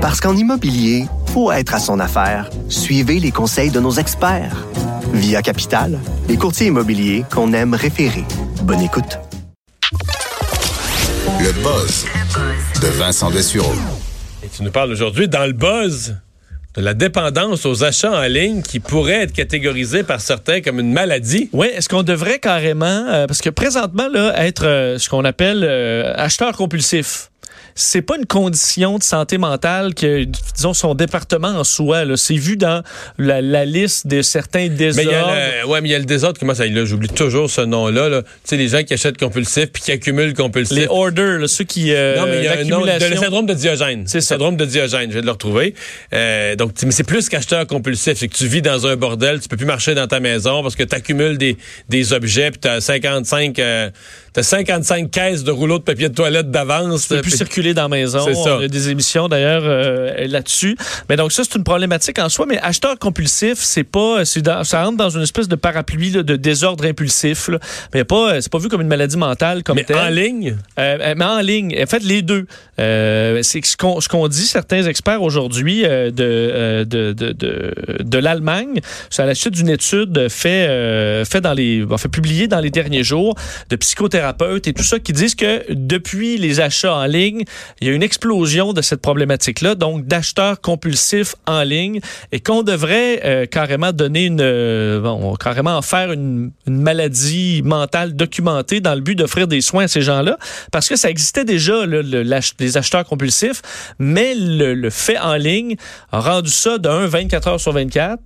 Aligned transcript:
Parce 0.00 0.18
qu'en 0.18 0.34
immobilier, 0.34 1.04
faut 1.26 1.52
être 1.52 1.74
à 1.74 1.78
son 1.78 2.00
affaire. 2.00 2.48
Suivez 2.70 3.20
les 3.20 3.30
conseils 3.30 3.70
de 3.70 3.80
nos 3.80 3.92
experts. 3.92 4.66
Via 5.12 5.42
Capital, 5.42 5.98
les 6.26 6.38
courtiers 6.38 6.68
immobiliers 6.68 7.26
qu'on 7.30 7.52
aime 7.52 7.74
référer. 7.74 8.24
Bonne 8.62 8.80
écoute. 8.80 9.18
Le 11.38 11.52
buzz 11.52 12.06
de 12.80 12.86
Vincent 12.96 13.30
Dessureau. 13.30 13.74
Et 14.42 14.48
tu 14.48 14.62
nous 14.62 14.70
parles 14.70 14.90
aujourd'hui 14.90 15.28
dans 15.28 15.44
le 15.44 15.52
buzz 15.52 16.16
de 16.76 16.80
la 16.80 16.94
dépendance 16.94 17.66
aux 17.66 17.84
achats 17.84 18.12
en 18.12 18.26
ligne 18.26 18.62
qui 18.62 18.80
pourrait 18.80 19.24
être 19.24 19.32
catégorisée 19.32 20.02
par 20.02 20.22
certains 20.22 20.62
comme 20.62 20.80
une 20.80 20.94
maladie. 20.94 21.50
Oui, 21.52 21.66
est-ce 21.66 21.90
qu'on 21.90 22.04
devrait 22.04 22.38
carrément, 22.38 22.86
euh, 22.86 23.26
parce 23.26 23.42
que 23.42 23.50
présentement, 23.50 24.08
là, 24.08 24.46
être 24.46 24.64
euh, 24.64 24.98
ce 24.98 25.10
qu'on 25.10 25.26
appelle 25.26 25.62
euh, 25.62 26.14
acheteur 26.16 26.56
compulsif, 26.56 27.29
c'est 27.74 28.02
pas 28.02 28.16
une 28.16 28.26
condition 28.26 28.98
de 28.98 29.02
santé 29.02 29.38
mentale 29.38 29.94
que, 29.94 30.24
disons, 30.54 30.74
son 30.74 30.94
département 30.94 31.48
en 31.48 31.64
soi. 31.64 32.04
C'est 32.16 32.34
vu 32.34 32.56
dans 32.56 32.82
la, 33.18 33.40
liste 33.64 34.06
de 34.06 34.22
certains 34.22 34.68
désordres. 34.68 35.10
Mais 35.32 35.62
le, 35.62 35.66
ouais, 35.68 35.80
mais 35.80 35.88
il 35.88 35.92
y 35.92 35.94
a 35.94 35.98
le 35.98 36.04
désordre, 36.04 36.38
comment 36.38 36.54
ça 36.54 36.66
là, 36.66 36.84
J'oublie 36.84 37.08
toujours 37.08 37.50
ce 37.50 37.60
nom-là. 37.60 38.08
Là. 38.08 38.22
Tu 38.22 38.28
sais, 38.44 38.56
les 38.56 38.68
gens 38.68 38.82
qui 38.82 38.94
achètent 38.94 39.18
compulsif 39.18 39.66
puis 39.66 39.82
qui 39.82 39.92
accumulent 39.92 40.34
compulsif. 40.34 40.76
Les 40.76 40.86
orders, 40.88 41.48
ceux 41.48 41.64
qui... 41.64 41.92
Euh, 41.92 42.16
non, 42.16 42.26
mais 42.26 42.38
il 42.38 42.44
y 42.44 42.48
a 42.48 42.58
un 42.58 42.64
nom, 42.64 42.84
le 42.84 43.16
syndrome 43.16 43.46
de 43.46 43.54
Diogène. 43.54 44.04
C'est 44.06 44.20
syndrome 44.20 44.56
de 44.56 44.64
Diogène, 44.64 45.10
je 45.10 45.14
vais 45.14 45.20
de 45.20 45.26
le 45.26 45.32
retrouver. 45.32 45.74
Euh, 46.12 46.56
donc, 46.56 46.72
mais 46.84 46.90
c'est 46.90 47.04
plus 47.04 47.28
qu'acheteur 47.28 47.66
compulsif. 47.66 48.18
C'est 48.18 48.28
que 48.28 48.36
tu 48.36 48.46
vis 48.46 48.62
dans 48.62 48.86
un 48.86 48.96
bordel, 48.96 49.40
tu 49.40 49.48
peux 49.48 49.56
plus 49.56 49.66
marcher 49.66 49.94
dans 49.94 50.06
ta 50.06 50.20
maison 50.20 50.62
parce 50.62 50.76
que 50.76 50.82
tu 50.82 50.94
accumules 50.94 51.38
des, 51.38 51.56
des 51.88 52.12
objets 52.12 52.50
puis 52.50 52.60
tu 52.60 52.68
as 52.68 52.80
55... 52.80 53.58
Euh, 53.58 53.90
T'as 54.32 54.44
55 54.44 55.10
caisses 55.10 55.42
de 55.42 55.50
rouleaux 55.50 55.78
de 55.78 55.82
papier 55.82 56.08
de 56.08 56.14
toilette 56.14 56.52
d'avance. 56.52 57.08
Tu 57.08 57.14
peux 57.14 57.22
plus 57.22 57.36
circuler 57.50 57.74
dans 57.74 57.82
la 57.82 57.88
maison. 57.88 58.20
Ça. 58.20 58.56
Il 58.58 58.62
y 58.62 58.64
a 58.64 58.68
des 58.68 58.90
émissions 58.90 59.28
d'ailleurs 59.28 59.62
euh, 59.64 60.26
là-dessus. 60.28 60.76
Mais 61.08 61.16
donc 61.16 61.32
ça, 61.32 61.42
c'est 61.44 61.56
une 61.56 61.64
problématique 61.64 62.18
en 62.18 62.28
soi. 62.28 62.46
Mais 62.46 62.58
acheteur 62.60 62.98
compulsif, 62.98 63.58
c'est 63.58 63.84
pas, 63.84 64.24
ça 64.24 64.84
rentre 64.84 64.96
dans 64.96 65.10
une 65.10 65.22
espèce 65.22 65.48
de 65.48 65.56
parapluie 65.56 66.12
de 66.12 66.36
désordre 66.36 66.84
impulsif. 66.84 67.48
Là. 67.48 67.58
Mais 67.94 68.04
pas, 68.04 68.40
c'est 68.40 68.50
pas 68.50 68.58
vu 68.58 68.68
comme 68.68 68.80
une 68.80 68.88
maladie 68.88 69.16
mentale 69.16 69.62
comme 69.62 69.76
mais 69.76 69.96
En 69.96 70.08
ligne? 70.08 70.56
Euh, 70.78 70.98
euh, 71.00 71.14
mais 71.16 71.24
en 71.24 71.40
ligne. 71.40 71.76
En 71.82 71.86
fait, 71.86 72.02
les 72.02 72.22
deux. 72.22 72.46
c'est 72.76 73.64
ce 73.64 73.76
qu'on, 73.76 74.00
ce 74.00 74.08
qu'on 74.08 74.28
dit 74.28 74.46
certains 74.46 74.84
experts 74.84 75.22
aujourd'hui 75.22 75.82
de, 75.82 76.10
de, 76.10 77.12
de, 77.12 77.32
de, 77.32 77.74
de 78.00 78.18
l'Allemagne. 78.18 78.80
C'est 79.10 79.22
à 79.22 79.26
la 79.26 79.34
suite 79.34 79.54
d'une 79.54 79.68
étude 79.68 80.28
fait, 80.28 81.24
fait 81.24 81.40
dans 81.40 81.52
les, 81.52 81.84
fait 81.98 82.08
publiée 82.08 82.46
dans 82.48 82.60
les 82.60 82.70
derniers 82.70 83.02
jours 83.02 83.34
de 83.68 83.76
psychothérapie 83.76 84.60
et 84.64 84.72
tout 84.72 84.82
ça 84.82 84.98
qui 84.98 85.12
disent 85.12 85.34
que 85.34 85.64
depuis 85.72 86.38
les 86.38 86.60
achats 86.60 86.94
en 86.94 87.06
ligne, 87.06 87.39
il 87.80 87.88
y 87.88 87.90
a 87.90 87.94
une 87.94 88.02
explosion 88.02 88.72
de 88.72 88.82
cette 88.82 89.00
problématique-là, 89.00 89.74
donc 89.74 90.06
d'acheteurs 90.06 90.60
compulsifs 90.60 91.34
en 91.46 91.62
ligne, 91.62 92.00
et 92.32 92.40
qu'on 92.40 92.62
devrait 92.62 93.20
euh, 93.24 93.46
carrément 93.46 93.92
donner 93.92 94.26
une, 94.26 94.40
euh, 94.40 95.00
bon, 95.00 95.34
carrément 95.36 95.76
en 95.76 95.82
faire 95.82 96.12
une, 96.12 96.50
maladie 96.66 97.62
mentale 97.64 98.14
documentée 98.14 98.80
dans 98.80 98.94
le 98.94 99.00
but 99.00 99.14
d'offrir 99.14 99.48
des 99.48 99.60
soins 99.60 99.84
à 99.84 99.88
ces 99.88 100.02
gens-là, 100.02 100.38
parce 100.72 100.88
que 100.88 100.96
ça 100.96 101.10
existait 101.10 101.44
déjà 101.44 101.84
le, 101.84 102.00
les 102.02 102.76
acheteurs 102.76 103.04
compulsifs, 103.04 103.62
mais 103.98 104.34
le, 104.36 104.90
fait 104.90 105.18
en 105.18 105.34
ligne 105.34 105.76
a 106.12 106.20
rendu 106.20 106.50
ça 106.50 106.78
d'un 106.78 107.06
24 107.06 107.48
heures 107.48 107.60
sur 107.60 107.72
24 107.72 108.20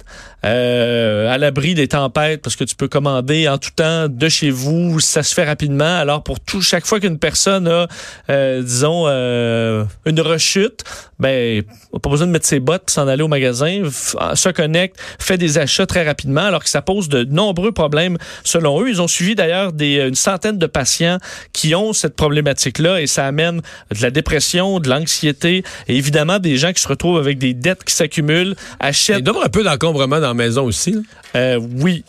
euh, 0.45 1.33
à 1.33 1.39
l'abri 1.39 1.75
des 1.75 1.89
tempêtes, 1.89 2.43
parce 2.43 2.57
que 2.57 2.65
tu 2.65 2.75
peux 2.75 2.89
commander 2.89 3.49
en 3.49 3.59
tout 3.59 3.71
temps 3.75 4.09
de 4.09 4.29
chez 4.29 4.51
vous, 4.51 5.01
ça 5.01 5.23
se 5.23 5.35
fait 5.35 5.45
rapidement. 5.45 5.99
Alors, 5.99 6.23
pour 6.23 6.39
chaque 6.63 6.87
fois 6.87 7.01
qu'une 7.01 7.19
personne 7.19 7.67
a, 7.67 7.89
euh, 8.31 8.63
euh, 9.07 9.85
une 10.07 10.21
rechute, 10.21 10.85
ben, 11.19 11.63
pas 12.03 12.11
besoin 12.11 12.27
de 12.27 12.33
mettre 12.33 12.47
ses 12.47 12.61
bottes 12.61 12.91
s'en 12.91 13.09
aller 13.09 13.23
au 13.23 13.29
magasin, 13.29 13.83
se 13.91 14.49
connecte, 14.51 14.99
fait 15.19 15.39
des 15.39 15.59
achats 15.59 15.87
très 15.87 16.05
rapidement, 16.05 16.43
alors 16.43 16.63
que 16.63 16.69
ça 16.69 16.83
pose 16.83 17.09
de 17.09 17.25
nombreux 17.25 17.73
problèmes 17.73 18.19
selon 18.43 18.83
eux. 18.83 18.89
Ils 18.89 19.01
ont 19.01 19.09
suivi 19.09 19.35
d'ailleurs 19.35 19.73
des, 19.73 20.01
une 20.01 20.15
centaine 20.15 20.59
de 20.59 20.67
patients 20.67 21.19
qui 21.53 21.75
ont 21.75 21.93
cette 21.93 22.17
problématique-là 22.17 23.01
et 23.01 23.07
ça 23.07 23.27
amène 23.27 23.61
de 23.95 24.03
la 24.03 24.11
dépression, 24.11 24.81
de 24.81 24.89
l'anxiété 24.89 25.65
et 25.89 25.97
évidemment 25.97 26.39
des 26.39 26.57
gens 26.57 26.73
qui 26.73 26.83
se 26.83 26.89
retrouvent 26.89 27.19
avec 27.19 27.39
des 27.39 27.55
dettes 27.55 27.85
qui 27.85 27.95
s'accumulent, 27.95 28.57
achètent. 28.81 29.21
Il 29.21 29.27
y 29.27 29.45
un 29.45 29.49
peu 29.49 29.63
d'encombrement 29.65 30.21
dans 30.21 30.29
la 30.29 30.35
maison 30.35 30.65
aussi. 30.65 30.97
Euh, 31.35 31.59
oui, 31.79 32.05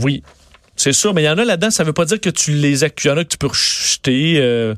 oui. 0.00 0.22
C'est 0.76 0.92
sûr, 0.92 1.14
mais 1.14 1.22
il 1.22 1.24
y 1.24 1.28
en 1.28 1.38
a 1.38 1.44
là-dedans, 1.44 1.70
ça 1.70 1.84
veut 1.84 1.94
pas 1.94 2.04
dire 2.04 2.20
que 2.20 2.28
tu 2.28 2.52
les 2.52 2.84
accumules. 2.84 3.06
Il 3.06 3.16
y 3.16 3.18
en 3.18 3.20
a 3.20 3.24
que 3.24 3.30
tu 3.30 3.38
peux 3.38 3.46
rejeter. 3.46 4.34
Euh, 4.36 4.74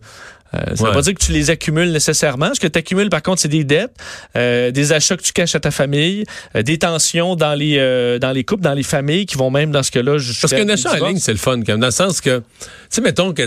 euh, 0.55 0.77
ça 0.77 0.87
veut 0.87 0.93
pas 0.93 1.03
dire 1.03 1.15
que 1.15 1.23
tu 1.23 1.33
les 1.33 1.51
accumules 1.51 1.93
nécessairement. 1.93 2.55
Ce 2.55 2.61
que 2.61 2.67
tu 2.67 2.79
accumules, 2.79 3.11
par 3.11 3.23
contre, 3.23 3.41
c'est 3.41 3.49
des 3.49 3.65
dettes, 3.65 3.93
euh, 4.37 4.71
des 4.71 4.93
achats 4.93 5.17
que 5.17 5.23
tu 5.23 5.33
caches 5.33 5.55
à 5.55 5.61
ta 5.61 5.71
famille, 5.71 6.25
des 6.55 6.79
tensions 6.79 7.37
dans 7.37 7.55
les 7.55 7.79
dans 8.21 8.33
les 8.33 8.45
couples, 8.45 8.63
dans 8.63 8.75
les 8.75 8.83
familles 8.83 9.27
qui 9.27 9.37
vont 9.37 9.51
même 9.51 9.71
dans 9.71 9.83
ce 9.83 9.91
cas-là. 9.91 10.17
Parce 10.41 10.53
qu'un 10.53 10.69
achat 10.69 10.93
en 11.03 11.09
ligne, 11.09 11.19
c'est 11.19 11.33
le 11.33 11.39
fun, 11.39 11.61
quand 11.61 11.73
même, 11.73 11.81
dans 11.81 11.87
le 11.87 11.93
sens 11.93 12.21
que, 12.21 12.39
tu 12.39 12.45
sais, 12.91 13.01
mettons 13.01 13.33
que 13.33 13.43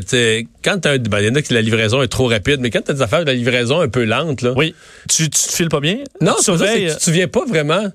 quand 0.64 0.80
t'as 0.80 0.98
ben, 0.98 1.20
il 1.20 1.26
y 1.26 1.30
en 1.30 1.36
a 1.36 1.42
qui 1.42 1.54
la 1.54 1.62
livraison 1.62 2.02
est 2.02 2.08
trop 2.08 2.28
rapide, 2.28 2.60
mais 2.60 2.70
quand 2.70 2.82
tu 2.82 2.92
as 2.92 2.94
des 2.94 3.02
affaires 3.02 3.22
de 3.22 3.26
la 3.26 3.34
livraison 3.34 3.82
un 3.82 3.90
peu 3.90 4.04
lente, 4.04 4.42
là. 4.42 4.54
Oui. 4.56 4.76
Tu, 5.10 5.30
tu 5.30 5.30
te 5.30 5.54
files 5.54 5.70
pas 5.70 5.80
bien? 5.80 5.98
Non, 6.22 6.36
c'est 6.40 6.56
ça, 6.58 6.74
tu 6.76 6.86
te 6.86 7.04
souviens 7.04 7.28
pas 7.28 7.46
vraiment 7.46 7.92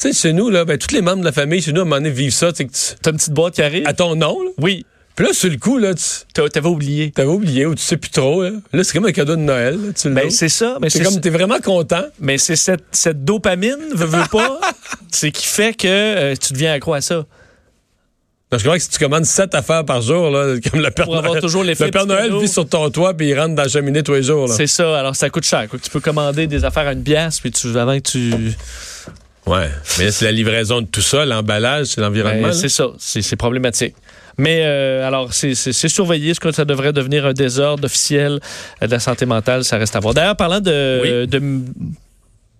tu 0.00 0.12
sais, 0.12 0.18
chez 0.18 0.32
nous, 0.32 0.48
là, 0.48 0.64
ben, 0.64 0.78
tous 0.78 0.94
les 0.94 1.02
membres 1.02 1.20
de 1.20 1.24
la 1.24 1.32
famille, 1.32 1.60
chez 1.60 1.72
nous, 1.72 1.80
à 1.80 1.82
un 1.82 1.84
moment 1.84 1.96
donné, 1.96 2.10
vivent 2.10 2.32
ça. 2.32 2.52
Tu 2.52 2.62
as 2.62 3.10
une 3.10 3.16
petite 3.16 3.32
boîte 3.32 3.54
qui 3.54 3.62
arrive? 3.62 3.86
À 3.86 3.92
ton 3.92 4.16
nom, 4.16 4.42
là? 4.42 4.50
Oui. 4.58 4.86
Puis 5.14 5.26
là, 5.26 5.32
sur 5.32 5.50
le 5.50 5.58
coup, 5.58 5.78
là, 5.78 5.94
tu. 5.94 6.02
T'avais 6.50 6.68
oublié. 6.68 7.10
T'avais 7.10 7.28
oublié 7.28 7.66
ou 7.66 7.74
tu 7.74 7.82
sais 7.82 7.96
plus 7.96 8.10
trop. 8.10 8.42
Là, 8.42 8.50
là 8.72 8.84
c'est 8.84 8.92
comme 8.94 9.06
un 9.06 9.12
cadeau 9.12 9.36
de 9.36 9.42
Noël. 9.42 9.74
Là, 9.74 9.92
tu 9.92 10.08
ben, 10.10 10.30
c'est 10.30 10.48
ça. 10.48 10.78
Mais 10.80 10.88
c'est 10.88 11.02
comme, 11.02 11.20
t'es 11.20 11.30
vraiment 11.30 11.60
content. 11.60 12.04
Mais 12.18 12.38
c'est 12.38 12.56
cette, 12.56 12.84
cette 12.92 13.24
dopamine, 13.24 13.76
veux, 13.94 14.06
veux 14.06 14.28
pas, 14.30 14.60
c'est 15.10 15.30
qui 15.30 15.46
fait 15.46 15.74
que 15.74 15.88
euh, 15.88 16.34
tu 16.36 16.54
deviens 16.54 16.72
accro 16.72 16.94
à 16.94 17.00
ça. 17.00 17.26
Parce 18.48 18.62
que 18.62 18.78
si 18.78 18.90
tu 18.90 18.98
commandes 18.98 19.24
7 19.24 19.54
affaires 19.54 19.84
par 19.84 20.02
jour, 20.02 20.30
là, 20.30 20.56
comme 20.70 20.80
le 20.80 20.90
Père 20.90 21.08
Noël, 21.08 21.40
toujours 21.40 21.64
le 21.64 21.74
Père 21.74 22.06
Noël 22.06 22.34
vit 22.38 22.48
sur 22.48 22.68
ton 22.68 22.90
toit 22.90 23.14
puis 23.14 23.28
il 23.28 23.38
rentre 23.38 23.54
dans 23.54 23.62
la 23.62 23.68
cheminée 23.68 24.02
tous 24.02 24.12
les 24.12 24.22
jours. 24.22 24.46
C'est 24.50 24.66
ça. 24.66 24.98
Alors, 24.98 25.16
ça 25.16 25.30
coûte 25.30 25.44
cher. 25.44 25.66
Tu 25.82 25.90
peux 25.90 26.00
commander 26.00 26.46
des 26.46 26.64
affaires 26.64 26.86
à 26.86 26.92
une 26.92 27.02
pièce 27.02 27.40
puis 27.40 27.50
tu, 27.50 27.68
avant 27.78 27.96
que 27.96 28.10
tu 28.10 28.54
Ouais, 29.46 29.68
mais 29.98 30.10
c'est 30.10 30.24
la 30.24 30.32
livraison 30.32 30.82
de 30.82 30.86
tout 30.86 31.00
ça, 31.00 31.24
l'emballage, 31.24 31.86
c'est 31.86 32.00
l'environnement. 32.00 32.48
Ben, 32.48 32.52
c'est 32.52 32.68
ça, 32.68 32.86
c'est 32.98 33.36
problématique. 33.36 33.94
Mais 34.38 34.62
euh, 34.64 35.06
alors, 35.06 35.32
c'est 35.34 35.54
surveillé. 35.72 36.30
Est-ce 36.30 36.40
que 36.40 36.52
ça 36.52 36.64
devrait 36.64 36.92
devenir 36.92 37.26
un 37.26 37.32
désordre 37.32 37.84
officiel 37.84 38.40
de 38.80 38.86
la 38.86 39.00
santé 39.00 39.26
mentale? 39.26 39.64
Ça 39.64 39.76
reste 39.76 39.94
à 39.96 40.00
voir. 40.00 40.14
D'ailleurs, 40.14 40.36
parlant 40.36 40.60
de, 40.60 41.26
de 41.26 41.42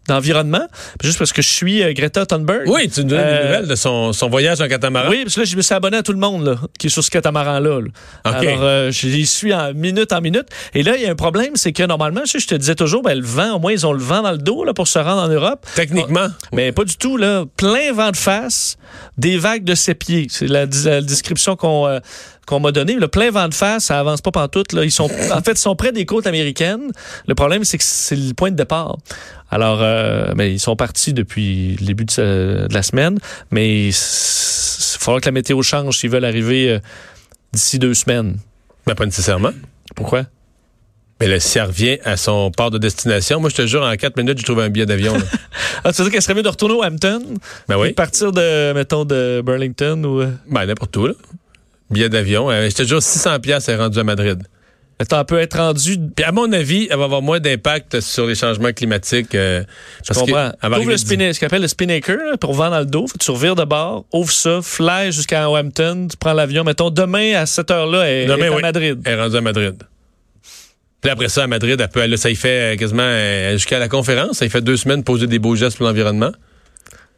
d'environnement, 0.08 0.66
juste 1.02 1.18
parce 1.18 1.32
que 1.32 1.42
je 1.42 1.48
suis 1.48 1.82
euh, 1.82 1.92
Greta 1.92 2.26
Thunberg. 2.26 2.68
Oui, 2.68 2.88
tu 2.88 3.02
nous 3.02 3.10
donnes 3.10 3.20
euh, 3.20 3.46
nouvelles 3.46 3.68
de 3.68 3.74
son, 3.74 4.12
son, 4.12 4.28
voyage 4.28 4.60
en 4.60 4.68
catamaran. 4.68 5.08
Oui, 5.08 5.22
parce 5.22 5.34
que 5.34 5.40
là, 5.40 5.46
je 5.46 5.56
me 5.56 5.62
suis 5.62 5.74
abonné 5.74 5.98
à 5.98 6.02
tout 6.02 6.12
le 6.12 6.18
monde 6.18 6.44
là, 6.44 6.56
qui 6.78 6.88
est 6.88 6.90
sur 6.90 7.04
ce 7.04 7.10
catamaran-là. 7.10 7.80
Alors, 8.24 8.62
euh, 8.62 8.90
j'y 8.90 9.26
suis 9.26 9.54
en 9.54 9.72
minute 9.74 10.12
en 10.12 10.20
minute. 10.20 10.46
Et 10.74 10.82
là, 10.82 10.96
il 10.96 11.02
y 11.02 11.06
a 11.06 11.10
un 11.10 11.14
problème, 11.14 11.52
c'est 11.54 11.72
que 11.72 11.82
normalement, 11.84 12.22
je, 12.24 12.44
te 12.46 12.54
disais 12.54 12.74
toujours, 12.74 13.02
ben, 13.02 13.18
le 13.18 13.24
vent, 13.24 13.54
au 13.54 13.58
moins, 13.58 13.72
ils 13.72 13.86
ont 13.86 13.92
le 13.92 14.02
vent 14.02 14.22
dans 14.22 14.32
le 14.32 14.38
dos 14.38 14.64
là, 14.64 14.74
pour 14.74 14.88
se 14.88 14.98
rendre 14.98 15.22
en 15.22 15.28
Europe. 15.28 15.66
Techniquement. 15.74 16.28
Mais 16.52 16.72
pas 16.72 16.84
du 16.84 16.96
tout. 16.96 17.16
là. 17.16 17.44
Plein 17.56 17.92
vent 17.92 18.10
de 18.10 18.16
face, 18.16 18.76
des 19.18 19.38
vagues 19.38 19.64
de 19.64 19.74
ses 19.74 19.94
pieds. 19.94 20.26
C'est 20.28 20.48
la, 20.48 20.66
description 20.66 21.56
qu'on 21.56 21.86
euh, 21.86 22.00
qu'on 22.52 22.60
m'a 22.60 22.72
donné. 22.72 22.94
Le 22.94 23.08
plein 23.08 23.30
vent 23.30 23.48
de 23.48 23.54
face, 23.54 23.84
ça 23.84 23.98
avance 23.98 24.20
pas 24.20 24.30
pantoute. 24.30 24.72
Là. 24.74 24.84
Ils 24.84 24.90
sont, 24.90 25.10
en 25.32 25.40
fait, 25.40 25.52
ils 25.52 25.56
sont 25.56 25.74
près 25.74 25.90
des 25.90 26.04
côtes 26.04 26.26
américaines. 26.26 26.92
Le 27.26 27.34
problème, 27.34 27.64
c'est 27.64 27.78
que 27.78 27.84
c'est 27.84 28.16
le 28.16 28.34
point 28.34 28.50
de 28.50 28.56
départ. 28.56 28.98
Alors, 29.50 29.78
euh, 29.80 30.34
ben, 30.34 30.44
ils 30.44 30.60
sont 30.60 30.76
partis 30.76 31.14
depuis 31.14 31.76
le 31.80 31.86
début 31.86 32.04
de, 32.04 32.68
la 32.70 32.82
semaine, 32.82 33.18
mais 33.50 33.88
il 33.88 33.94
faudra 33.94 35.20
que 35.20 35.26
la 35.26 35.32
météo 35.32 35.62
change 35.62 35.98
s'ils 35.98 36.10
veulent 36.10 36.26
arriver 36.26 36.70
euh, 36.70 36.78
d'ici 37.52 37.78
deux 37.78 37.94
semaines. 37.94 38.36
Mais 38.86 38.94
pas 38.94 39.06
nécessairement. 39.06 39.52
Pourquoi? 39.96 40.24
Mais 41.20 41.28
là, 41.28 41.40
si 41.40 41.58
elle 41.58 41.66
revient 41.66 41.98
à 42.04 42.16
son 42.16 42.50
port 42.50 42.70
de 42.70 42.78
destination, 42.78 43.40
moi, 43.40 43.48
je 43.48 43.54
te 43.54 43.66
jure, 43.66 43.82
en 43.82 43.94
quatre 43.96 44.16
minutes, 44.16 44.38
j'ai 44.38 44.44
trouvé 44.44 44.64
un 44.64 44.70
billet 44.70 44.86
d'avion. 44.86 45.14
ah, 45.84 45.92
tu 45.92 45.98
veux 45.98 46.04
dire 46.04 46.12
qu'elle 46.12 46.22
serait 46.22 46.34
mieux 46.34 46.42
de 46.42 46.48
retourner 46.48 46.74
au 46.74 46.82
Hampton? 46.82 47.22
Ben 47.68 47.78
oui. 47.78 47.92
partir 47.92 48.32
de, 48.32 48.72
mettons, 48.72 49.04
de 49.04 49.40
Burlington 49.44 50.02
ou... 50.04 50.20
Euh? 50.20 50.32
Ben, 50.50 50.66
n'importe 50.66 50.96
où, 50.96 51.06
là. 51.06 51.14
Billet 51.92 52.08
d'avion. 52.08 52.50
je 52.50 52.74
te 52.74 52.82
jure, 52.84 53.02
600 53.02 53.40
pièces 53.40 53.68
est 53.68 53.76
rendu 53.76 53.98
à 53.98 54.04
Madrid. 54.04 54.42
Ça 55.08 55.24
peut 55.24 55.38
être 55.38 55.56
rendu. 55.56 55.96
Puis 56.14 56.24
à 56.24 56.32
mon 56.32 56.52
avis, 56.52 56.86
elle 56.90 56.98
va 56.98 57.04
avoir 57.04 57.22
moins 57.22 57.40
d'impact 57.40 58.00
sur 58.00 58.26
les 58.26 58.34
changements 58.34 58.72
climatiques. 58.72 59.34
Euh, 59.34 59.64
je 60.06 60.14
comprends. 60.14 60.52
Ouvre 60.62 60.90
le 60.90 60.96
spinnaker, 60.96 61.34
ce 61.34 61.40
qu'on 61.40 61.46
appelle 61.46 61.62
le 61.62 61.68
spinnaker, 61.68 62.38
pour 62.38 62.52
vendre 62.54 62.72
dans 62.72 62.80
le 62.80 62.86
dos. 62.86 63.06
tu 63.18 63.30
revires 63.30 63.56
de 63.56 63.64
bord, 63.64 64.04
ouvre 64.12 64.32
ça, 64.32 64.60
fly 64.62 65.12
jusqu'à 65.12 65.48
Hampton, 65.48 66.08
tu 66.10 66.16
prends 66.16 66.32
l'avion. 66.32 66.64
Mettons, 66.64 66.90
demain, 66.90 67.34
à 67.34 67.46
cette 67.46 67.70
heure-là, 67.70 68.04
elle, 68.04 68.30
est 68.30 68.32
à 68.32 68.60
Madrid. 68.60 69.00
Elle 69.04 69.12
est 69.12 69.20
rendue 69.20 69.36
à 69.36 69.40
Madrid. 69.40 69.74
Puis 71.00 71.10
après 71.10 71.28
ça, 71.28 71.42
à 71.42 71.46
Madrid, 71.48 71.80
elle 71.80 71.88
peut, 71.88 72.16
ça 72.16 72.30
y 72.30 72.36
fait 72.36 72.74
euh, 72.74 72.76
quasiment 72.76 73.02
euh, 73.02 73.52
jusqu'à 73.54 73.80
la 73.80 73.88
conférence. 73.88 74.38
Ça 74.38 74.46
y 74.46 74.50
fait 74.50 74.60
deux 74.60 74.76
semaines 74.76 75.02
poser 75.02 75.26
des 75.26 75.40
beaux 75.40 75.56
gestes 75.56 75.78
pour 75.78 75.86
l'environnement. 75.86 76.30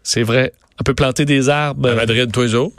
C'est 0.02 0.22
vrai. 0.22 0.52
Elle 0.78 0.84
peut 0.84 0.94
planter 0.94 1.26
des 1.26 1.50
arbres. 1.50 1.90
À 1.90 1.94
Madrid 1.94 2.32
tous 2.32 2.42
les 2.42 2.48
jours. 2.48 2.72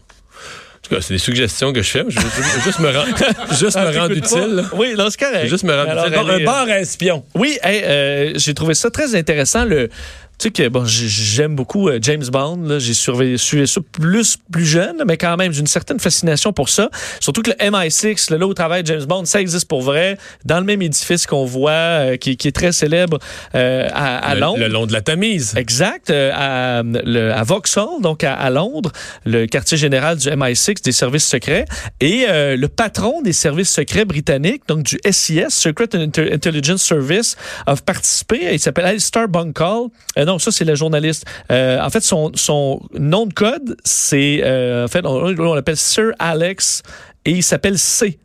Tout 0.88 0.96
cas, 0.96 1.02
c'est 1.02 1.14
des 1.14 1.20
suggestions 1.20 1.74
que 1.74 1.82
je 1.82 1.90
fais. 1.90 2.04
Je 2.08 2.20
veux 2.20 2.62
juste 2.64 2.80
me 2.80 2.88
rendre, 2.92 3.16
juste 3.60 3.78
me 3.78 3.98
rendre 3.98 4.16
utile. 4.16 4.56
là. 4.56 4.64
Oui, 4.74 4.94
non, 4.98 5.08
c'est 5.10 5.20
correct. 5.20 5.48
Juste 5.48 5.64
me 5.64 5.74
rendre 5.76 5.90
Alors, 5.90 6.08
utile. 6.08 6.42
Un 6.42 6.46
bar 6.46 6.68
à 6.68 6.80
espion. 6.80 7.24
Oui, 7.34 7.58
hey, 7.64 7.84
euh, 7.84 8.34
j'ai 8.36 8.54
trouvé 8.54 8.74
ça 8.74 8.90
très 8.90 9.16
intéressant. 9.16 9.66
Le, 9.66 9.90
tu 10.38 10.44
sais 10.48 10.52
que 10.52 10.68
bon, 10.70 10.84
j'aime 10.86 11.56
beaucoup 11.56 11.90
euh, 11.90 12.00
James 12.02 12.26
Bond. 12.32 12.58
là. 12.64 12.80
J'ai 12.80 12.94
surveillé 12.94 13.38
suivi 13.38 13.68
ça 13.68 13.82
plus 13.92 14.38
plus 14.52 14.66
jeune, 14.66 15.04
mais 15.08 15.18
quand 15.18 15.36
même 15.38 15.52
j'ai 15.52 15.62
une 15.62 15.68
certaine 15.68 16.00
fascination 16.00 16.52
pour 16.54 16.70
ça. 16.70 16.90
Surtout 17.20 17.42
que 17.42 17.52
le 17.52 17.56
MI6, 17.58 18.32
là, 18.32 18.38
là 18.38 18.48
où 18.48 18.54
travaille 18.54 18.84
James 18.86 19.06
Bond, 19.06 19.26
ça 19.26 19.42
existe 19.42 19.68
pour 19.68 19.82
vrai, 19.82 20.18
dans 20.46 20.60
le 20.60 20.66
même 20.66 20.82
édifice 20.82 21.26
qu'on 21.26 21.46
voit, 21.46 21.72
euh, 21.72 22.18
qui, 22.18 22.38
qui 22.38 22.48
est 22.50 22.52
très 22.56 22.72
célèbre 22.72 23.20
euh, 23.56 23.88
à, 23.94 24.18
à 24.18 24.36
le, 24.36 24.42
Londres. 24.42 24.60
le 24.60 24.68
long 24.68 24.86
de 24.86 24.94
la 24.94 25.02
Tamise. 25.02 25.54
Exact, 25.56 26.10
euh, 26.10 26.32
à, 26.34 26.84
le- 26.84 27.32
à 27.32 27.44
Vauxhall, 27.44 28.02
donc 28.02 28.24
à, 28.24 28.34
à 28.36 28.50
Londres, 28.50 28.92
le 29.26 29.46
quartier 29.48 29.78
général 29.78 30.18
du 30.18 30.28
MI6, 30.30 30.84
des 30.84 30.92
services 30.92 31.26
secrets, 31.28 31.66
et 32.02 32.26
euh, 32.30 32.56
le 32.58 32.68
patron 32.68 33.22
des 33.22 33.34
services 33.34 33.70
secrets 33.72 34.06
britanniques, 34.06 34.64
donc 34.68 34.84
du 34.84 35.00
SIS, 35.10 35.46
Secret 35.50 35.90
Intelligence 35.96 36.82
Service, 36.84 37.36
a 37.66 37.76
participé. 37.76 38.50
Il 38.54 38.60
s'appelle 38.60 38.86
Alistair 38.86 39.28
Bunkall. 39.28 39.88
Euh, 40.25 40.31
non, 40.31 40.39
ça 40.39 40.51
c'est 40.51 40.66
le 40.66 40.75
journaliste. 40.75 41.25
Euh, 41.51 41.80
en 41.80 41.89
fait, 41.89 42.01
son, 42.01 42.31
son 42.36 42.81
nom 42.98 43.25
de 43.25 43.33
code, 43.33 43.77
c'est 43.83 44.42
euh, 44.44 44.86
en 44.86 44.88
fait 44.88 45.06
on, 45.06 45.25
on 45.38 45.54
l'appelle 45.54 45.77
Sir 45.77 46.12
Alex, 46.19 46.83
et 47.25 47.31
il 47.31 47.44
s'appelle 47.44 47.77
C. 47.80 48.19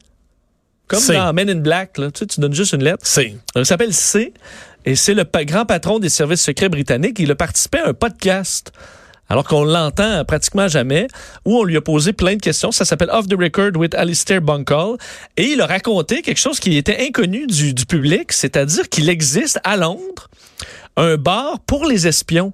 Comme 0.89 0.99
C. 1.01 1.15
dans 1.15 1.33
Men 1.33 1.49
in 1.49 1.57
Black, 1.57 1.99
là, 1.99 2.11
tu, 2.11 2.21
sais, 2.21 2.27
tu 2.27 2.41
donnes 2.41 2.55
juste 2.55 2.73
une 2.73 2.83
lettre. 2.83 3.03
C'est. 3.05 3.35
Il 3.55 3.65
s'appelle 3.65 3.95
C 3.95 4.33
et 4.85 4.97
c'est 4.97 5.15
le 5.15 5.25
pa- 5.25 5.45
grand 5.45 5.65
patron 5.67 5.99
des 6.01 6.09
services 6.09 6.43
secrets 6.43 6.69
britanniques. 6.69 7.19
Il 7.21 7.31
a 7.31 7.37
participé 7.37 7.79
à 7.79 7.89
un 7.89 7.95
podcast. 7.95 8.73
Alors 9.29 9.45
qu'on 9.45 9.63
l'entend 9.63 10.25
pratiquement 10.25 10.67
jamais, 10.67 11.07
où 11.45 11.57
on 11.57 11.63
lui 11.63 11.77
a 11.77 11.81
posé 11.81 12.13
plein 12.13 12.35
de 12.35 12.41
questions. 12.43 12.73
Ça 12.73 12.85
s'appelle 12.85 13.11
Off 13.13 13.29
the 13.29 13.37
Record 13.39 13.77
with 13.77 13.95
Alistair 13.95 14.41
Bunkall. 14.41 14.97
Et 15.37 15.45
il 15.53 15.61
a 15.61 15.67
raconté 15.67 16.23
quelque 16.23 16.41
chose 16.41 16.59
qui 16.59 16.77
était 16.77 17.07
inconnu 17.07 17.47
du, 17.47 17.73
du 17.73 17.87
public, 17.87 18.33
c'est-à-dire 18.33 18.89
qu'il 18.89 19.09
existe 19.09 19.61
à 19.63 19.77
Londres 19.77 20.29
un 20.97 21.17
bar 21.17 21.61
pour 21.61 21.85
les 21.87 22.07
espions. 22.07 22.53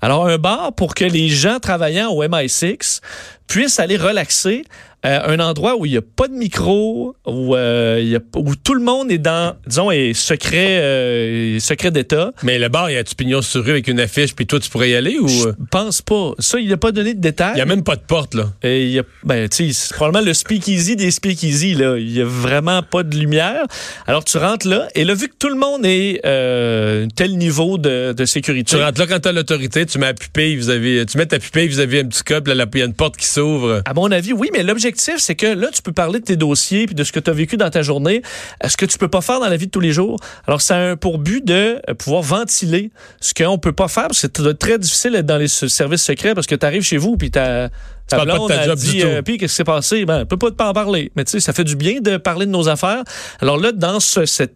Alors, 0.00 0.26
un 0.26 0.38
bar 0.38 0.72
pour 0.74 0.94
que 0.94 1.04
les 1.04 1.28
gens 1.28 1.58
travaillant 1.58 2.08
au 2.10 2.24
MI6 2.24 3.00
puissent 3.50 3.80
aller 3.80 3.96
relaxer. 3.98 4.62
euh, 5.06 5.18
un 5.34 5.40
endroit 5.40 5.76
où 5.78 5.86
il 5.86 5.92
n'y 5.92 5.96
a 5.96 6.02
pas 6.02 6.28
de 6.28 6.34
micro, 6.34 7.16
où, 7.26 7.56
euh, 7.56 7.98
y 8.04 8.16
a- 8.16 8.20
où 8.36 8.54
tout 8.54 8.74
le 8.74 8.82
monde 8.82 9.10
est 9.10 9.16
dans, 9.16 9.56
disons, 9.66 9.90
est 9.90 10.12
secret, 10.12 10.78
euh, 10.82 11.58
secret 11.58 11.90
d'État. 11.90 12.32
Mais 12.42 12.58
le 12.58 12.68
bar, 12.68 12.90
il 12.90 12.94
y 12.94 12.96
a 12.98 13.02
du 13.02 13.14
pignon 13.14 13.40
sur 13.40 13.64
rue 13.64 13.70
avec 13.70 13.88
une 13.88 13.98
affiche, 13.98 14.34
puis 14.34 14.46
toi, 14.46 14.60
tu 14.60 14.68
pourrais 14.68 14.90
y 14.90 14.94
aller 14.94 15.16
ou? 15.18 15.26
Je 15.26 15.48
pense 15.70 16.02
pas. 16.02 16.32
Ça, 16.38 16.60
il 16.60 16.68
n'a 16.68 16.76
pas 16.76 16.92
donné 16.92 17.14
de 17.14 17.18
détails. 17.20 17.52
Il 17.54 17.56
n'y 17.56 17.60
a 17.62 17.64
même 17.64 17.82
pas 17.82 17.96
de 17.96 18.02
porte, 18.02 18.34
là. 18.34 18.52
Et 18.62 18.84
il 18.84 18.90
y 18.90 18.98
a, 18.98 19.02
ben, 19.24 19.48
tu 19.48 19.68
sais, 19.68 19.72
c'est 19.72 19.94
probablement 19.94 20.26
le 20.26 20.34
speakeasy 20.34 20.96
des 20.96 21.10
speakeasy, 21.10 21.72
là. 21.76 21.96
Il 21.96 22.12
y 22.12 22.20
a 22.20 22.26
vraiment 22.26 22.82
pas 22.82 23.02
de 23.02 23.16
lumière. 23.16 23.62
Alors, 24.06 24.22
tu 24.22 24.36
rentres 24.36 24.68
là, 24.68 24.88
et 24.94 25.04
là, 25.04 25.14
vu 25.14 25.28
que 25.28 25.34
tout 25.38 25.48
le 25.48 25.56
monde 25.56 25.86
est, 25.86 26.20
euh, 26.26 27.06
tel 27.16 27.38
niveau 27.38 27.78
de, 27.78 28.12
de 28.12 28.24
sécurité. 28.26 28.76
Tu 28.76 28.82
rentres 28.82 29.00
là 29.00 29.06
quand 29.06 29.20
t'as 29.20 29.32
l'autorité, 29.32 29.86
tu 29.86 29.98
mets 29.98 30.08
la 30.08 30.14
pupille, 30.14 30.56
vous 30.58 30.68
avez, 30.68 31.06
tu 31.06 31.16
mets 31.16 31.24
ta 31.24 31.38
pupille, 31.38 31.68
vous 31.68 31.80
avez 31.80 32.00
un 32.00 32.04
petit 32.04 32.22
cop, 32.22 32.46
là, 32.48 32.54
là, 32.54 32.66
il 32.74 32.78
y 32.80 32.82
a 32.82 32.84
une 32.84 32.92
porte 32.92 33.16
qui 33.16 33.24
s'ouvre. 33.24 33.39
À 33.86 33.94
mon 33.94 34.10
avis, 34.10 34.32
oui, 34.32 34.48
mais 34.52 34.62
l'objectif, 34.62 35.16
c'est 35.18 35.34
que 35.34 35.46
là, 35.46 35.68
tu 35.72 35.82
peux 35.82 35.92
parler 35.92 36.20
de 36.20 36.24
tes 36.24 36.36
dossiers 36.36 36.86
puis 36.86 36.94
de 36.94 37.04
ce 37.04 37.12
que 37.12 37.20
tu 37.20 37.30
as 37.30 37.32
vécu 37.32 37.56
dans 37.56 37.70
ta 37.70 37.82
journée, 37.82 38.22
ce 38.66 38.76
que 38.76 38.86
tu 38.86 38.98
peux 38.98 39.08
pas 39.08 39.20
faire 39.20 39.40
dans 39.40 39.48
la 39.48 39.56
vie 39.56 39.66
de 39.66 39.70
tous 39.70 39.80
les 39.80 39.92
jours? 39.92 40.18
Alors, 40.46 40.60
ça 40.60 40.76
a 40.76 40.80
un 40.90 40.96
pour 40.96 41.18
but 41.18 41.44
de 41.44 41.80
euh, 41.88 41.94
pouvoir 41.94 42.22
ventiler 42.22 42.90
ce 43.20 43.34
qu'on 43.34 43.58
peut 43.58 43.72
pas 43.72 43.88
faire, 43.88 44.08
parce 44.08 44.20
que 44.22 44.28
c'est 44.34 44.58
très 44.58 44.78
difficile 44.78 45.12
d'être 45.12 45.26
dans 45.26 45.38
les 45.38 45.48
services 45.48 46.02
secrets 46.02 46.34
parce 46.34 46.46
que 46.46 46.54
tu 46.54 46.66
arrives 46.66 46.82
chez 46.82 46.96
vous 46.96 47.16
puis 47.16 47.30
ta 47.30 47.68
ta 48.06 48.16
parles 48.16 48.28
pas 48.28 48.38
de 48.38 48.46
ta 48.48 48.60
a 48.60 48.64
job 48.66 48.78
du 48.78 48.86
dit, 48.90 49.00
tout. 49.00 49.06
euh, 49.06 49.22
puis 49.22 49.38
qu'est-ce 49.38 49.52
qui 49.52 49.56
s'est 49.58 49.64
passé? 49.64 50.04
Ben, 50.04 50.22
on 50.22 50.26
peut 50.26 50.36
pas 50.36 50.50
pas 50.50 50.68
en 50.68 50.72
parler. 50.72 51.12
Mais 51.14 51.24
tu 51.24 51.30
sais, 51.30 51.40
ça 51.40 51.52
fait 51.52 51.62
du 51.64 51.76
bien 51.76 52.00
de 52.00 52.16
parler 52.16 52.44
de 52.46 52.50
nos 52.50 52.68
affaires. 52.68 53.04
Alors 53.40 53.56
là, 53.56 53.70
dans 53.70 54.00
ce, 54.00 54.26
cet, 54.26 54.52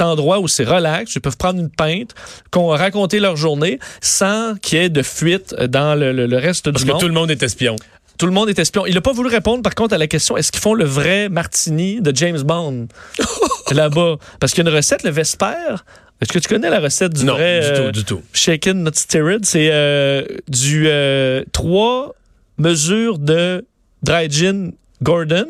endroit 0.00 0.38
où 0.38 0.46
c'est 0.48 0.62
relax, 0.64 1.14
ils 1.16 1.20
peuvent 1.20 1.36
prendre 1.36 1.58
une 1.60 1.70
pinte, 1.70 2.14
qu'on 2.52 2.68
raconter 2.68 3.18
leur 3.18 3.36
journée 3.36 3.78
sans 4.00 4.54
qu'il 4.62 4.78
y 4.78 4.82
ait 4.82 4.88
de 4.90 5.02
fuite 5.02 5.54
dans 5.56 5.98
le, 5.98 6.12
le- 6.12 6.26
le 6.26 6.36
reste 6.36 6.70
Parce 6.70 6.82
du 6.84 6.86
que 6.88 6.92
monde. 6.92 7.00
tout 7.00 7.08
le 7.08 7.14
monde 7.14 7.30
est 7.32 7.42
espion. 7.42 7.74
Tout 8.18 8.26
le 8.26 8.32
monde 8.32 8.48
est 8.48 8.58
espion. 8.58 8.84
Il 8.86 8.94
n'a 8.94 9.00
pas 9.00 9.12
voulu 9.12 9.28
répondre, 9.28 9.62
par 9.62 9.74
contre, 9.74 9.94
à 9.94 9.98
la 9.98 10.06
question 10.08 10.36
est-ce 10.36 10.50
qu'ils 10.52 10.60
font 10.60 10.74
le 10.74 10.84
vrai 10.84 11.28
martini 11.28 12.00
de 12.00 12.14
James 12.16 12.42
Bond? 12.42 12.88
Là-bas 13.70 14.16
Parce 14.40 14.52
qu'il 14.52 14.64
y 14.64 14.66
a 14.66 14.70
une 14.70 14.76
recette, 14.76 15.02
le 15.04 15.10
Vesper. 15.10 15.76
Est-ce 16.20 16.32
que 16.32 16.38
tu 16.40 16.48
connais 16.48 16.68
la 16.70 16.80
recette 16.80 17.12
du 17.14 17.24
Non, 17.24 17.34
vrai 17.34 17.60
du 17.60 17.66
euh, 17.66 17.86
tout, 17.86 17.92
du 17.92 18.04
tout. 18.04 18.22
shaken 18.32 18.82
not 18.82 18.90
stirred? 18.94 19.44
C'est 19.44 19.68
euh, 19.70 20.24
du 20.48 20.86
euh, 20.88 21.44
trois 21.52 22.14
mesures 22.58 23.18
de 23.18 23.64
dry 24.02 24.28
gin 24.28 24.72
Gordon. 25.00 25.46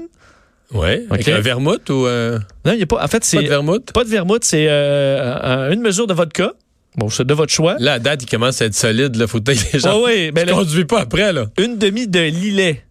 Ouais. 0.75 1.05
Avec 1.09 1.27
un 1.29 1.41
vermouth 1.41 1.89
ou 1.89 2.07
euh, 2.07 2.39
Non, 2.67 2.73
il 2.75 2.81
y 2.81 2.83
a 2.83 2.87
pas. 2.87 3.03
En 3.03 3.09
fait, 3.09 3.25
c'est 3.25 3.39
pas 3.39 3.43
de 3.45 3.49
vermouth? 3.49 3.93
pas 3.93 4.05
de 4.05 4.11
vermouth, 4.11 4.45
c'est 4.45 4.67
euh, 4.69 5.35
un- 5.43 5.71
une 5.73 5.81
mesure 5.81 6.07
de 6.07 6.13
vodka. 6.13 6.53
Bon, 6.99 7.09
c'est 7.09 7.25
de 7.27 7.35
votre 7.35 7.53
choix. 7.53 7.77
Là, 7.79 7.95
à 7.95 7.99
date, 7.99 8.23
il 8.25 8.27
commence 8.29 8.61
à 8.61 8.67
être 8.67 8.75
solide. 8.75 9.15
Là, 9.17 9.27
faut 9.27 9.41
peut-être 9.41 9.73
les 9.73 9.79
gens. 9.79 9.91
Ah 9.93 9.99
oui, 10.05 10.31
ben 10.33 10.43
tu 10.45 10.51
là, 10.51 10.57
conduis 10.57 10.85
pas 10.85 11.01
après, 11.01 11.33
là. 11.33 11.47
une 11.59 11.79
demi 11.79 12.07
de 12.09 12.21
lilet. 12.21 12.83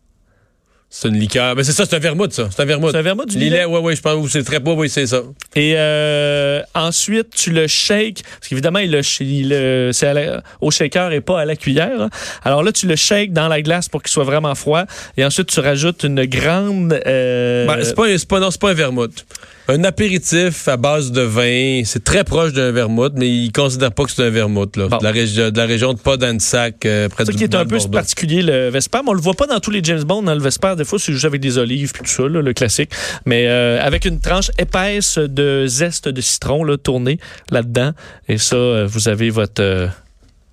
C'est 0.90 1.10
une 1.10 1.20
liqueur. 1.20 1.54
Mais 1.58 1.66
c'est 1.66 1.74
ça, 1.74 1.84
c'est 1.86 1.98
un 1.98 2.00
vermouth, 2.00 2.32
ça. 2.32 2.48
C'est 2.50 2.62
un 2.62 2.66
vermouth. 2.66 2.92
C'est 2.92 2.98
un 3.00 3.02
vermouth 3.02 3.28
du 3.28 3.38
Lillet, 3.38 3.66
ouais, 3.66 3.80
ouais, 3.82 3.94
je 3.98 4.02
pense. 4.02 4.30
C'est 4.30 4.44
très 4.46 4.60
beau, 4.62 4.74
oui, 4.76 4.90
c'est 4.90 5.06
ça. 5.08 5.22
Et 5.54 5.74
euh, 5.76 6.62
ensuite, 6.74 7.32
tu 7.36 7.52
le 7.52 7.68
shakes, 7.68 8.24
parce 8.24 8.48
qu'évidemment, 8.48 8.80
il 8.80 8.92
le, 8.92 9.02
il 9.22 9.94
c'est 9.94 10.14
la- 10.14 10.42
au 10.62 10.72
shaker 10.72 11.12
et 11.12 11.20
pas 11.20 11.42
à 11.42 11.46
la 11.46 11.58
cuillère. 11.58 12.02
hein. 12.04 12.10
Alors 12.46 12.64
là, 12.64 12.72
tu 12.72 12.88
le 12.88 12.96
shakes 12.96 13.34
dans 13.34 13.50
la 13.50 13.62
glace 13.62 13.90
pour 13.90 14.02
qu'il 14.02 14.12
soit 14.12 14.24
vraiment 14.24 14.56
froid. 14.56 14.86
Et 15.18 15.26
ensuite, 15.26 15.48
tu 15.50 15.60
rajoutes 15.60 16.04
une 16.04 16.24
grande... 16.24 16.94
euh, 17.06 17.68
Ben, 17.68 17.84
c'est 17.84 17.94
pas, 17.94 18.08
c'est 18.18 18.26
pas, 18.28 18.40
non, 18.40 18.50
c'est 18.50 18.62
pas 18.62 18.70
un 18.72 18.74
vermouth. 18.76 19.26
Un 19.70 19.84
apéritif 19.84 20.68
à 20.70 20.78
base 20.78 21.12
de 21.12 21.22
vin, 21.22 21.82
c'est 21.84 22.02
très 22.02 22.24
proche 22.24 22.54
d'un 22.54 22.72
vermouth, 22.72 23.12
mais 23.18 23.28
ils 23.28 23.52
considèrent 23.52 23.92
pas 23.92 24.06
que 24.06 24.12
c'est 24.12 24.24
un 24.24 24.30
vermouth. 24.30 24.78
Là. 24.78 24.88
Bon. 24.88 24.98
De, 24.98 25.04
la 25.04 25.12
de 25.12 25.58
la 25.58 25.66
région 25.66 25.94
de 25.94 26.00
Podansac, 26.00 26.86
euh, 26.86 27.10
près 27.10 27.26
ça 27.26 27.32
du 27.34 27.38
qui 27.38 27.44
est 27.44 27.54
un 27.54 27.66
peu 27.66 27.78
particulier, 27.92 28.42
le 28.42 28.70
Vesper. 28.70 29.00
Mais 29.04 29.10
on 29.10 29.14
le 29.14 29.20
voit 29.20 29.34
pas 29.34 29.46
dans 29.46 29.60
tous 29.60 29.72
les 29.72 29.82
James 29.84 30.04
Bond. 30.04 30.24
Dans 30.24 30.34
le 30.34 30.40
Vesper, 30.40 30.76
des 30.78 30.86
fois, 30.86 31.00
c'est 31.00 31.12
juste 31.12 31.26
avec 31.26 31.42
des 31.42 31.58
olives 31.58 31.92
puis 31.92 32.04
tout 32.04 32.10
ça, 32.10 32.24
là, 32.30 32.42
le 32.42 32.54
classique. 32.54 32.92
Mais 33.26 33.48
euh, 33.48 33.82
avec 33.82 34.06
une 34.06 34.22
tranche 34.22 34.52
épaisse 34.58 35.18
de 35.18 35.66
zeste 35.68 36.08
de 36.08 36.22
citron 36.22 36.64
là, 36.64 36.78
tournée 36.78 37.20
là-dedans. 37.52 37.92
Et 38.30 38.38
ça, 38.38 38.56
euh, 38.56 38.88
vous 38.90 39.10
avez 39.10 39.30
votre... 39.30 39.62
euh, 39.62 39.88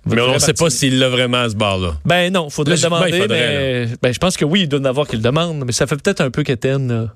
Mais 0.05 0.19
on 0.19 0.33
ne 0.33 0.39
sait 0.39 0.53
pas 0.53 0.69
s'il 0.69 0.99
l'a 0.99 1.07
vraiment 1.07 1.43
à 1.43 1.49
ce 1.49 1.55
bar-là. 1.55 1.93
Ben 2.03 2.33
non, 2.33 2.49
faudrait 2.49 2.75
le 2.75 2.81
Logiquement, 2.81 2.99
demander, 2.99 3.21
faudrait, 3.21 3.85
mais 3.87 3.95
ben, 4.01 4.13
je 4.13 4.19
pense 4.19 4.35
que 4.35 4.43
oui, 4.43 4.63
il 4.63 4.67
doit 4.67 4.81
en 4.81 4.85
avoir 4.85 5.07
qui 5.07 5.15
le 5.15 5.21
demandent, 5.21 5.63
mais 5.65 5.71
ça 5.71 5.87
fait 5.87 5.95
peut-être 5.95 6.19
un 6.19 6.31
peu 6.31 6.43
quétaine. 6.43 7.09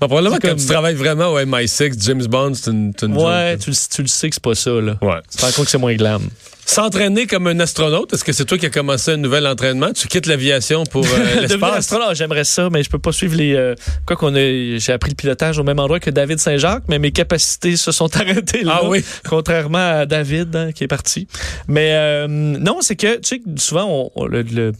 Bon, 0.00 0.06
probablement 0.06 0.36
C'est 0.36 0.42
quand 0.42 0.48
comme- 0.48 0.58
tu 0.58 0.66
travailles 0.66 0.94
vraiment 0.94 1.28
au 1.28 1.38
MI6, 1.38 1.94
James 2.04 2.26
Bond, 2.26 2.52
c'est 2.54 2.70
une, 2.70 2.92
une 3.02 3.16
Ouais, 3.16 3.56
tu, 3.58 3.70
le- 3.70 3.76
tu 3.94 4.02
le 4.02 4.08
sais 4.08 4.28
que 4.28 4.34
c'est 4.34 4.42
pas 4.42 4.54
ça, 4.54 4.70
là. 4.70 4.96
Ouais. 5.02 5.20
Tu 5.30 5.38
te 5.38 5.62
que 5.62 5.68
c'est 5.70 5.78
moins 5.78 5.94
glam. 5.94 6.22
S'entraîner 6.64 7.26
comme 7.26 7.48
un 7.48 7.58
astronaute, 7.58 8.12
est-ce 8.14 8.22
que 8.22 8.32
c'est 8.32 8.44
toi 8.44 8.56
qui 8.56 8.66
as 8.66 8.70
commencé 8.70 9.10
un 9.10 9.16
nouvel 9.16 9.46
entraînement? 9.48 9.92
Tu 9.92 10.06
quittes 10.06 10.26
l'aviation 10.26 10.84
pour 10.84 11.04
euh, 11.04 11.40
l'espace? 11.40 11.78
astronaute, 11.78 12.14
j'aimerais 12.14 12.44
ça, 12.44 12.70
mais 12.70 12.84
je 12.84 12.88
peux 12.88 13.00
pas 13.00 13.10
suivre 13.10 13.34
les. 13.36 13.54
euh, 13.54 13.74
quoi 14.06 14.14
qu'on 14.16 14.34
a, 14.36 14.38
j'ai 14.78 14.92
appris 14.92 15.10
le 15.10 15.16
pilotage 15.16 15.58
au 15.58 15.64
même 15.64 15.80
endroit 15.80 15.98
que 15.98 16.08
David 16.10 16.38
Saint-Jacques, 16.38 16.84
mais 16.88 17.00
mes 17.00 17.10
capacités 17.10 17.76
se 17.76 17.90
sont 17.90 18.14
arrêtées 18.16 18.62
là. 18.62 18.78
Ah 18.82 18.88
oui? 18.88 19.04
Contrairement 19.28 19.98
à 20.00 20.06
David 20.06 20.54
hein, 20.54 20.70
qui 20.72 20.84
est 20.84 20.88
parti. 20.88 21.26
Mais 21.66 21.90
euh, 21.94 22.26
non, 22.28 22.78
c'est 22.80 22.96
que 22.96 23.16
tu 23.16 23.20
sais 23.24 23.38
que 23.40 23.44
souvent 23.60 23.86
on, 24.14 24.22
on- 24.22 24.26
le- 24.26 24.42
le- 24.42 24.72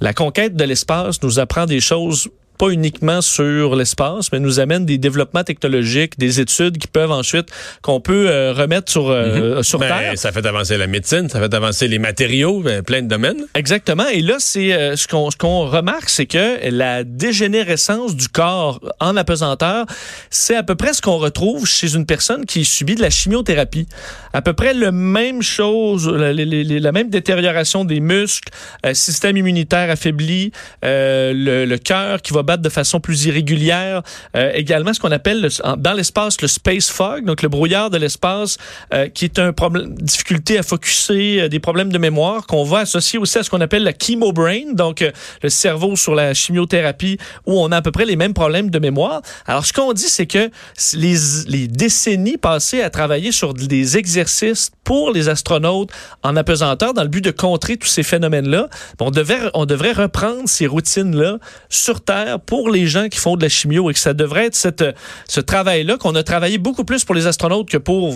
la 0.00 0.14
conquête 0.14 0.56
de 0.56 0.64
l'espace 0.64 1.22
nous 1.22 1.38
apprend 1.38 1.66
des 1.66 1.80
choses 1.80 2.28
pas 2.60 2.68
uniquement 2.68 3.22
sur 3.22 3.74
l'espace, 3.74 4.30
mais 4.32 4.38
nous 4.38 4.60
amène 4.60 4.84
des 4.84 4.98
développements 4.98 5.44
technologiques, 5.44 6.18
des 6.18 6.40
études 6.40 6.76
qui 6.76 6.88
peuvent 6.88 7.10
ensuite 7.10 7.48
qu'on 7.80 8.00
peut 8.02 8.26
euh, 8.28 8.52
remettre 8.52 8.92
sur 8.92 9.08
euh, 9.10 9.62
sur 9.62 9.78
Ben, 9.78 9.88
terre. 9.88 10.12
ça 10.16 10.30
fait 10.30 10.44
avancer 10.44 10.76
la 10.76 10.86
médecine, 10.86 11.28
ça 11.30 11.40
fait 11.40 11.54
avancer 11.54 11.88
les 11.88 11.98
matériaux, 11.98 12.60
ben, 12.60 12.82
plein 12.82 13.00
de 13.00 13.08
domaines. 13.08 13.46
Exactement. 13.54 14.06
Et 14.12 14.20
là, 14.20 14.36
c'est 14.38 14.72
euh, 14.74 14.94
ce 14.96 15.08
qu'on 15.08 15.30
ce 15.30 15.36
qu'on 15.38 15.64
remarque, 15.66 16.10
c'est 16.10 16.26
que 16.26 16.68
la 16.70 17.02
dégénérescence 17.02 18.14
du 18.14 18.28
corps 18.28 18.78
en 19.00 19.16
apesanteur, 19.16 19.86
c'est 20.28 20.54
à 20.56 20.62
peu 20.62 20.74
près 20.74 20.92
ce 20.92 21.00
qu'on 21.00 21.16
retrouve 21.16 21.66
chez 21.66 21.94
une 21.94 22.04
personne 22.04 22.44
qui 22.44 22.66
subit 22.66 22.94
de 22.94 23.00
la 23.02 23.10
chimiothérapie. 23.10 23.86
À 24.34 24.42
peu 24.42 24.52
près 24.52 24.74
le 24.74 24.92
même 24.92 25.40
chose, 25.42 26.06
la, 26.08 26.32
la- 26.34 26.44
la- 26.44 26.78
la 26.80 26.92
même 26.92 27.08
détérioration 27.08 27.84
des 27.84 28.00
muscles, 28.00 28.50
euh, 28.84 28.92
système 28.94 29.36
immunitaire 29.38 29.88
affaibli, 29.90 30.52
euh, 30.84 31.32
le, 31.34 31.64
le 31.64 31.78
cœur 31.78 32.20
qui 32.20 32.32
va 32.34 32.42
de 32.56 32.68
façon 32.68 33.00
plus 33.00 33.26
irrégulière. 33.26 34.02
Euh, 34.36 34.50
également, 34.54 34.92
ce 34.92 35.00
qu'on 35.00 35.10
appelle 35.10 35.42
le, 35.42 35.48
dans 35.76 35.92
l'espace 35.92 36.40
le 36.40 36.48
space 36.48 36.88
fog, 36.90 37.24
donc 37.24 37.42
le 37.42 37.48
brouillard 37.48 37.90
de 37.90 37.98
l'espace, 37.98 38.58
euh, 38.94 39.08
qui 39.08 39.24
est 39.24 39.38
un 39.38 39.52
problème, 39.52 39.94
difficulté 39.94 40.58
à 40.58 40.62
focuser, 40.62 41.42
euh, 41.42 41.48
des 41.48 41.60
problèmes 41.60 41.92
de 41.92 41.98
mémoire 41.98 42.46
qu'on 42.46 42.64
va 42.64 42.80
associer 42.80 43.18
aussi 43.18 43.38
à 43.38 43.42
ce 43.42 43.50
qu'on 43.50 43.60
appelle 43.60 43.82
la 43.82 43.92
chemo 43.92 44.32
brain, 44.32 44.72
donc 44.74 45.04
le 45.42 45.48
cerveau 45.48 45.96
sur 45.96 46.14
la 46.14 46.34
chimiothérapie, 46.34 47.18
où 47.46 47.60
on 47.60 47.72
a 47.72 47.78
à 47.78 47.82
peu 47.82 47.92
près 47.92 48.04
les 48.04 48.16
mêmes 48.16 48.34
problèmes 48.34 48.70
de 48.70 48.78
mémoire. 48.78 49.22
Alors, 49.46 49.64
ce 49.64 49.72
qu'on 49.72 49.92
dit, 49.92 50.08
c'est 50.08 50.26
que 50.26 50.50
les, 50.94 51.16
les 51.46 51.68
décennies 51.68 52.38
passées 52.38 52.82
à 52.82 52.90
travailler 52.90 53.32
sur 53.32 53.54
des 53.54 53.96
exercices 53.96 54.70
pour 54.84 55.12
les 55.12 55.28
astronautes 55.28 55.90
en 56.22 56.36
apesanteur 56.36 56.94
dans 56.94 57.02
le 57.02 57.08
but 57.08 57.24
de 57.24 57.30
contrer 57.30 57.76
tous 57.76 57.86
ces 57.88 58.02
phénomènes-là, 58.02 58.68
on 58.98 59.10
devrait, 59.10 59.50
on 59.54 59.66
devrait 59.66 59.92
reprendre 59.92 60.48
ces 60.48 60.66
routines-là 60.66 61.38
sur 61.68 62.00
Terre 62.00 62.39
pour 62.46 62.70
les 62.70 62.86
gens 62.86 63.08
qui 63.08 63.18
font 63.18 63.36
de 63.36 63.42
la 63.42 63.48
chimio 63.48 63.90
et 63.90 63.94
que 63.94 64.00
ça 64.00 64.14
devrait 64.14 64.46
être 64.46 64.54
cette, 64.54 64.84
ce 65.28 65.40
travail-là 65.40 65.96
qu'on 65.96 66.14
a 66.14 66.22
travaillé 66.22 66.58
beaucoup 66.58 66.84
plus 66.84 67.04
pour 67.04 67.14
les 67.14 67.26
astronautes 67.26 67.68
que 67.68 67.76
pour 67.76 68.14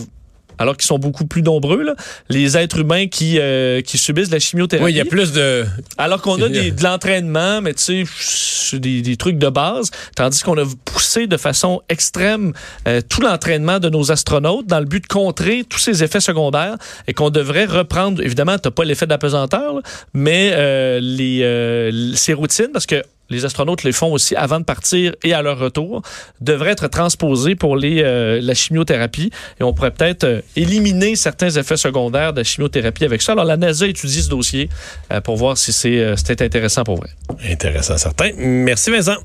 alors 0.59 0.77
qu'ils 0.77 0.87
sont 0.87 0.99
beaucoup 0.99 1.27
plus 1.27 1.43
nombreux, 1.43 1.83
là, 1.83 1.95
les 2.29 2.57
êtres 2.57 2.81
humains 2.81 3.07
qui, 3.07 3.39
euh, 3.39 3.81
qui 3.81 3.99
subissent 3.99 4.29
de 4.29 4.35
la 4.35 4.41
chimiothérapie. 4.41 4.85
Oui, 4.85 4.93
il 4.93 4.97
y 4.97 5.01
a 5.01 5.05
plus 5.05 5.33
de... 5.33 5.65
Alors 5.99 6.23
qu'on 6.23 6.41
a 6.41 6.49
des, 6.49 6.71
de 6.71 6.83
l'entraînement, 6.83 7.61
mais 7.61 7.75
tu 7.75 8.07
sais, 8.07 8.79
des, 8.79 9.03
des, 9.03 9.17
trucs 9.17 9.39
de 9.39 9.49
base, 9.49 9.91
tandis 10.17 10.43
qu'on 10.43 10.59
a 10.59 10.65
poussé 10.85 11.27
de 11.27 11.37
façon 11.37 11.83
extrême 11.89 12.53
euh, 12.87 13.01
tout 13.09 13.21
l'entraînement 13.21 13.79
de 13.79 13.89
nos 13.89 14.13
astronautes 14.13 14.67
dans 14.67 14.79
le 14.79 14.87
but 14.87 15.03
de 15.03 15.09
contrer 15.09 15.65
tous 15.69 15.79
ces 15.79 16.03
effets 16.03 16.21
secondaires 16.21 16.77
et 17.07 17.15
qu'on 17.15 17.31
devrait 17.31 17.67
reprendre, 17.67 18.23
évidemment, 18.23 18.59
tu 18.59 18.71
pas 18.71 18.85
l'effet 18.85 19.07
d'apesanteur, 19.07 19.81
mais 20.13 20.51
euh, 20.53 20.99
les, 21.01 21.43
euh, 21.43 22.15
ces 22.15 22.33
routines, 22.33 22.71
parce 22.73 22.87
que 22.87 23.03
les 23.31 23.45
astronautes 23.45 23.83
les 23.83 23.93
font 23.93 24.13
aussi 24.13 24.37
avant 24.37 24.61
de 24.61 24.65
partir 24.65 25.15
et 25.23 25.33
à 25.33 25.43
leur 25.43 25.59
retour, 25.59 26.03
devraient 26.41 26.71
être 26.71 26.89
transposés 26.89 27.55
pour 27.55 27.77
euh, 27.83 28.41
la 28.43 28.55
chimiothérapie. 28.55 29.31
Et 29.61 29.65
on 29.65 29.73
pourrait 29.73 29.91
peut-être 29.91 30.25
euh, 30.25 30.41
éliminer 30.57 31.17
certains 31.17 31.51
effets 31.51 31.77
secondaires 31.77 32.33
de 32.33 32.41
la 32.41 32.45
chimiothérapie 32.45 33.05
avec 33.05 33.23
ça. 33.23 33.33
Alors, 33.33 33.45
la 33.45 33.57
NASA 33.57 33.87
étudie 33.87 34.23
ce 34.23 34.29
dossier 34.29 34.69
euh, 35.13 35.21
pour 35.21 35.37
voir 35.37 35.57
si 35.57 35.73
c'est 35.73 36.43
intéressant 36.43 36.85
pour 36.85 36.97
vrai. 36.97 37.09
Intéressant, 37.51 37.97
certain. 37.97 38.31
Merci, 38.37 38.91
Vincent. 38.91 39.25